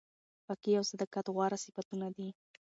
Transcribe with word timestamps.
پاکي 0.45 0.71
او 0.79 0.83
صداقت 0.91 1.25
غوره 1.35 1.57
صفتونه 1.65 2.07
دي. 2.15 2.27